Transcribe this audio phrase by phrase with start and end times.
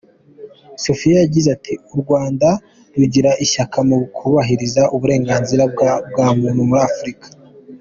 [0.83, 2.49] Sophia yagize ati “u Rwanda
[2.97, 5.63] rugira ishyaka mu kubahiriza uburenganzira
[6.11, 7.27] bwa muntu muri Afurika.